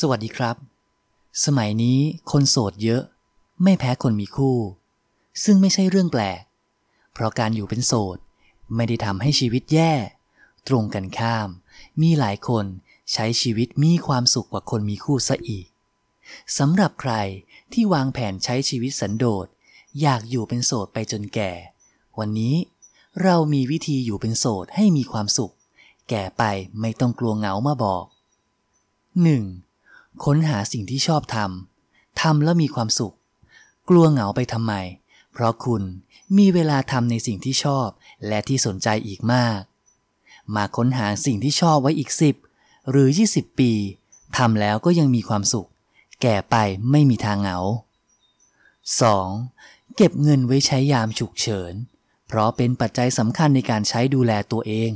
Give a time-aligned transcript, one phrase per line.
[0.00, 0.56] สวัสดีครับ
[1.44, 1.98] สมัยนี้
[2.30, 3.02] คนโสดเยอะ
[3.62, 4.58] ไม่แพ้คนมีคู่
[5.44, 6.42] ซึ่งไม่ใช่เรื่องแปลก
[7.12, 8.18] เพราะการอยู่เป็นโสด
[8.74, 9.92] ไม่ได้ทำให้ชีวิตแย่
[10.68, 11.48] ตรงกันข้าม
[12.02, 12.64] มีหลายคน
[13.12, 15.66] ใช้ชีวิตมีความสุขกว่าคนมีคู่ซะอีก
[16.58, 17.12] สำหรับใคร
[17.72, 19.46] ที่วางแผนใช้ชีวิตสันโดษ
[20.00, 21.52] อยากอยู่เป็นโสดไปจนแก่
[22.18, 22.54] วันนี้
[23.22, 25.54] เรามีวิธีอยู่เป็นโสดให้มีความสุข
[26.08, 26.42] แก่ไป
[26.80, 29.63] ไม่ต้องกลัวเหงามาบอก 1.
[30.24, 33.14] ค้นหาสิ่งที่ชอบทำทำแล้วมีความสุข
[33.88, 34.74] กลัวเหงาไปทำไม
[35.32, 35.82] เพราะคุณ
[36.38, 37.88] มีเวลาทำในสิ่งที่ชอบ
[38.28, 39.60] และที่สนใจอีกมาก
[40.54, 42.10] มาค้นหาสิ่งที่ชอบไว้อีก
[42.50, 43.72] 10หรือ 20 ปี
[44.36, 45.68] ทำแล้วก็ยังมีความสุข
[46.22, 46.56] แก่ไป
[46.90, 47.58] ไม่มีทางเหงา
[49.18, 49.96] 2.
[49.96, 51.74] เก็บเงินไว้ใช้ยามฉุกเฉิน
[52.26, 54.90] เพราะเป็นปัจจัยสำคัญในการใช้ดูแลตัวเอง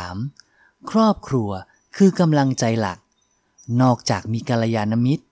[0.00, 0.90] 3.
[0.90, 1.50] ครอบครัว
[1.96, 2.98] คือกำลังใจหลัก
[3.82, 5.24] นอกจากมีกัลยาณมิตร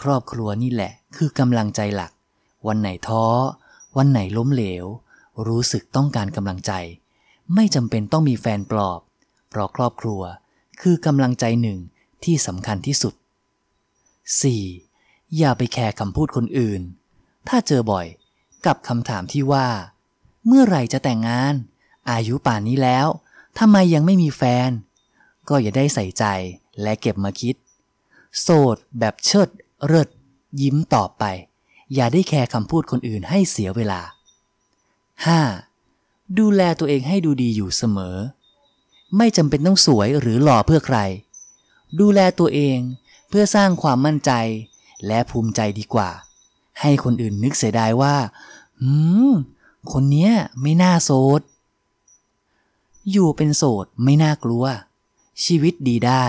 [0.00, 2.12] ครอบครัวนี่แหละ คือกำลังใจหลัก
[2.66, 3.24] วันไหนท้อ
[3.96, 4.84] วันไหนล้มเหลว
[5.46, 6.72] รู้สึกต้องการกำลังใจ
[7.54, 9.00] ไม่จำเป็นต้องมีแฟนปลอบ
[9.48, 10.22] เพราะครอบครัว
[10.80, 11.78] คือกำลังใจหนึ่ง
[12.24, 13.14] ที่สำคัญที่สุด
[14.44, 15.36] 4.
[15.36, 16.82] อย่าไปแคร์คำพูดคนอื่น
[17.48, 18.06] ถ้าเจอบ่อย
[18.66, 19.68] กับคำถามที่ว่า
[20.46, 21.54] เมื่อไหร่จะแต่งงาน
[22.10, 23.06] อายุป่านนี้แล้ว
[23.58, 24.70] ทำไมยังไม่มีแฟน
[25.48, 26.24] ก็อย่าได้ใส่ใจ
[26.82, 27.54] และเก็บมาคิด
[28.40, 29.48] โสดแบบเชิด
[29.86, 30.08] เริด
[30.62, 31.24] ยิ้มต่อไป
[31.94, 34.00] อย่าได้แคร์คำพูดคนอื่นให้เสียเวลา
[35.58, 36.38] 5.
[36.38, 38.16] ดูแลตัวเองให้ดูดีอยู่เสมอ
[39.16, 40.98] ไม่จำเป็นต้องสวยหรือหล่อเพื่อใคร
[42.00, 42.78] ดูแลตัวเอง
[43.28, 44.32] เพื่อสร้างความมั่นใจ
[45.06, 46.10] และภูมิใจดีกว่า
[46.80, 48.16] ให้คนอื่นนึกเสียดายว่า
[48.80, 48.92] หื
[49.30, 49.32] ม
[49.92, 51.40] คนเนี้ยไม่น่าโสด
[53.10, 54.64] อยู่เป็นโสดไม่น่ากลัว
[55.44, 56.24] ชีวิตดีได้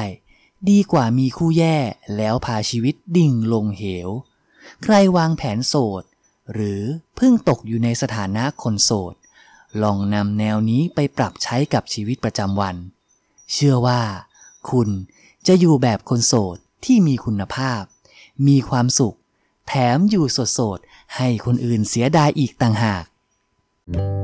[0.70, 1.78] ดีกว่ามีคู่แย่
[2.18, 4.10] แล้วพาชีวิตดิ่งลงเหว
[4.84, 6.04] ใครวางแผนโสด
[6.54, 6.82] หรือ
[7.16, 9.14] เพิ่งตกอยู่ในสถานะคนโสด
[9.84, 12.76] ลองนำแนวนี้ไปปรับใช้กับชีวิตประจำวัน
[13.54, 14.02] เชื่อว่า
[14.70, 14.90] คุณ
[15.48, 17.82] จะอยู่แบบคนโสดที่มีคุณภาพ
[18.48, 19.18] มีความสุข
[19.68, 20.26] แถมอยู่
[20.60, 23.04] สดๆให้คนอื่นเสียดายอีกต่างหาก
[23.88, 24.15] thank you